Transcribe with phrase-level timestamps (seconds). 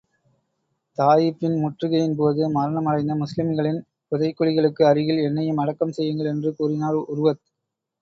[0.97, 7.43] தாயிபின் முற்றுகையின் போது, மரணம் அடைந்த முஸ்லிம்களின் புதைகுழிகளுக்கு அருகில் என்னையும் அடக்கம் செய்யுங்கள் என்று கூறினார் உர்வத்.